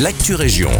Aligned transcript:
l'actu 0.00 0.34
région. 0.34 0.70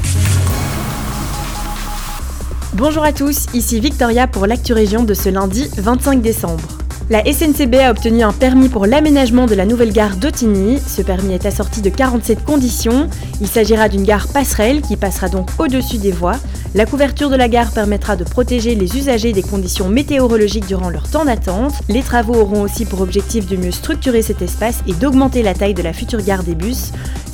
Bonjour 2.75 3.05
à 3.05 3.13
tous, 3.13 3.47
ici 3.53 3.79
Victoria 3.79 4.27
pour 4.27 4.47
l'actu 4.47 4.73
région 4.73 5.05
de 5.05 5.15
ce 5.15 5.29
lundi 5.29 5.69
25 5.77 6.23
décembre. 6.23 6.63
La 7.11 7.23
SNCB 7.25 7.75
a 7.75 7.91
obtenu 7.91 8.23
un 8.23 8.33
permis 8.33 8.69
pour 8.69 8.87
l'aménagement 8.87 9.47
de 9.47 9.55
la 9.55 9.67
nouvelle 9.67 9.93
gare 9.93 10.17
d'Otigny. 10.17 10.79
Ce 10.87 11.03
permis 11.03 11.35
est 11.35 11.47
assorti 11.47 11.83
de 11.83 11.91
47 11.91 12.45
conditions. 12.45 13.09
Il 13.41 13.49
s'agira 13.49 13.89
d'une 13.89 14.05
gare 14.05 14.29
passerelle 14.29 14.81
qui 14.81 14.97
passera 14.97 15.29
donc 15.29 15.51
au-dessus 15.59 15.99
des 15.99 16.13
voies. 16.13 16.39
La 16.75 16.87
couverture 16.87 17.29
de 17.29 17.37
la 17.37 17.49
gare 17.49 17.71
permettra 17.73 18.17
de 18.17 18.25
protéger 18.25 18.75
les 18.75 18.97
usagers 18.97 19.33
des 19.33 19.43
conditions 19.43 19.91
météorologiques 19.91 20.67
durant 20.67 20.89
leur 20.89 21.07
temps 21.07 21.27
d'attente. 21.27 21.75
Les 21.91 22.03
travaux 22.03 22.35
auront 22.35 22.63
aussi 22.63 22.87
pour 22.87 23.03
objectif 23.03 23.47
de 23.47 23.57
mieux 23.57 23.73
structurer 23.73 24.23
cet 24.23 24.41
espace 24.41 24.79
et 24.87 24.95
d'augmenter 24.95 25.43
la 25.43 25.53
taille 25.53 25.75
de 25.75 25.83
la 25.83 25.93
future 25.93 26.23
gare 26.23 26.45
des 26.45 26.55
bus. 26.55 26.93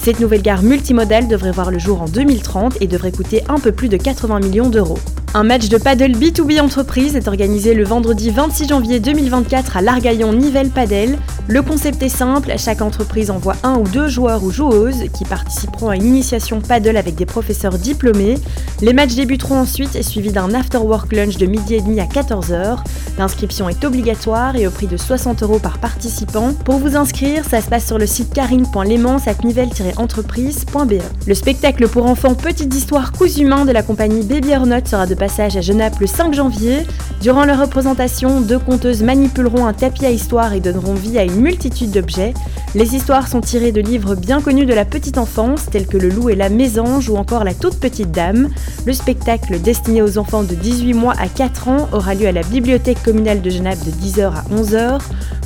Cette 0.09 0.21
nouvelle 0.21 0.41
gare 0.41 0.63
multimodale 0.63 1.29
devrait 1.29 1.51
voir 1.51 1.71
le 1.71 1.79
jour 1.79 2.01
en 2.01 2.07
2030 2.07 2.81
et 2.81 2.87
devrait 2.87 3.13
coûter 3.13 3.43
un 3.51 3.59
peu 3.59 3.73
plus 3.73 3.91
de 3.91 3.99
80 3.99 4.41
millions 4.41 4.71
d'euros. 4.71 4.97
Un 5.35 5.45
match 5.45 5.69
de 5.69 5.77
paddle 5.77 6.13
B2B 6.13 6.63
entreprise 6.63 7.15
est 7.15 7.29
organisé 7.29 7.75
le 7.75 7.85
vendredi 7.85 8.31
26 8.31 8.69
janvier 8.69 9.01
2024 9.01 9.77
à 9.77 9.83
l'Argaillon 9.83 10.33
Nivelle 10.33 10.71
Padel. 10.71 11.19
Le 11.51 11.63
concept 11.63 12.03
est 12.03 12.11
simple, 12.11 12.53
chaque 12.59 12.83
entreprise 12.83 13.31
envoie 13.31 13.57
un 13.63 13.79
ou 13.79 13.85
deux 13.85 14.07
joueurs 14.07 14.45
ou 14.45 14.51
joueuses 14.51 15.05
qui 15.15 15.25
participeront 15.25 15.89
à 15.89 15.97
une 15.97 16.05
initiation 16.05 16.61
paddle 16.61 16.99
avec 16.99 17.15
des 17.15 17.25
professeurs 17.25 17.79
diplômés. 17.79 18.35
Les 18.83 18.93
matchs 18.93 19.15
débuteront 19.15 19.61
ensuite 19.61 20.03
suivis 20.03 20.31
d'un 20.31 20.53
after-work 20.53 21.11
lunch 21.11 21.39
de 21.39 21.47
midi 21.47 21.77
et 21.77 21.81
demi 21.81 22.01
à 22.01 22.05
14h. 22.05 22.81
L'inscription 23.17 23.71
est 23.71 23.83
obligatoire 23.83 24.57
et 24.57 24.67
au 24.67 24.71
prix 24.71 24.89
de 24.89 24.99
60 24.99 25.43
euros 25.43 25.59
par 25.59 25.79
participant. 25.79 26.53
Pour 26.53 26.77
vous 26.77 26.97
inscrire, 26.97 27.47
ça 27.47 27.63
se 27.63 27.69
passe 27.69 27.87
sur 27.87 27.97
le 27.97 28.07
site 28.07 28.35
carine.lemans-entreprise.be. 28.35 31.03
Le 31.27 31.35
spectacle 31.35 31.89
pour 31.89 32.05
enfants 32.05 32.35
Petite 32.35 32.75
histoire 32.75 33.13
cousu 33.13 33.41
humain 33.41 33.65
de 33.65 33.73
la 33.73 33.83
compagnie 33.83 34.23
Baby 34.23 34.55
or 34.55 34.67
Not 34.67 34.85
sera 34.85 35.07
de 35.07 35.15
passage 35.15 35.57
à 35.57 35.63
Genappe 35.63 35.99
le 35.99 36.07
5 36.07 36.35
janvier. 36.35 36.87
Durant 37.23 37.47
leur 37.47 37.61
représentation, 37.61 38.43
deux 38.43 38.61
conteuses 38.61 39.03
manipuleront 39.03 39.67
un 39.67 39.73
tapis 39.73 40.07
à 40.07 40.11
histoire 40.11 40.53
et 40.53 40.61
donneront 40.61 40.95
vie 40.95 41.19
à 41.19 41.25
une 41.25 41.38
multitude 41.39 41.91
d'objets. 41.91 42.35
Les 42.75 42.95
histoires 42.95 43.29
sont 43.29 43.41
tirées 43.41 43.73
de 43.73 43.81
livres 43.81 44.15
bien 44.15 44.41
connus 44.41 44.67
de 44.67 44.75
la 44.75 44.85
petite 44.85 45.19
enfance, 45.19 45.67
tels 45.71 45.87
que 45.87 45.97
Le 45.97 46.11
loup 46.11 46.29
et 46.29 46.35
la 46.35 46.49
mésange 46.49 47.09
ou 47.09 47.17
encore 47.17 47.45
La 47.45 47.55
toute 47.55 47.81
petite 47.81 48.11
dame. 48.11 48.49
Le 48.87 48.93
spectacle, 48.93 49.61
destiné 49.61 50.03
aux 50.03 50.19
enfants 50.19 50.43
de 50.43 50.55
18 50.55 50.95
mois 50.95 51.15
à 51.19 51.29
4 51.29 51.69
ans, 51.69 51.89
aura 51.93 52.15
lieu 52.15 52.27
à 52.27 52.33
la 52.33 52.43
bibliothèque 52.43 53.03
communale 53.03 53.41
de 53.41 53.51
Genappe 53.51 53.85
de 53.85 53.91
10h 53.91 54.33
à 54.33 54.45
11h. 54.55 55.01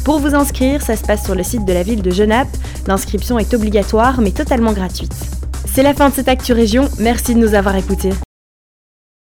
Pour 0.05 0.19
vous 0.19 0.35
inscrire, 0.35 0.83
ça 0.83 0.97
se 0.97 1.03
passe 1.03 1.25
sur 1.25 1.35
le 1.35 1.45
site 1.45 1.65
de 1.65 1.73
la 1.73 1.83
ville 1.83 2.03
de 2.03 2.11
Genappe. 2.11 2.57
L'inscription 2.87 3.39
est 3.39 3.55
obligatoire 3.55 4.21
mais 4.21 4.33
totalement 4.33 4.73
gratuite. 4.73 5.15
C'est 5.65 5.83
la 5.83 5.95
fin 5.95 6.11
de 6.11 6.15
cette 6.15 6.29
Actu 6.29 6.53
Région, 6.53 6.89
merci 6.99 7.35
de 7.35 7.41
nous 7.41 7.55
avoir 7.55 7.77
écoutés. 7.77 8.11